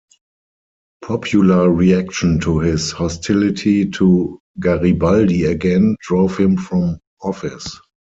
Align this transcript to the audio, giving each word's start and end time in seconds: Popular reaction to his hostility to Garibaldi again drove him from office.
Popular 1.03 1.71
reaction 1.71 2.39
to 2.39 2.57
his 2.57 2.91
hostility 2.91 3.87
to 3.91 4.39
Garibaldi 4.59 5.45
again 5.45 5.95
drove 6.01 6.35
him 6.39 6.57
from 6.57 6.97
office. 7.21 7.79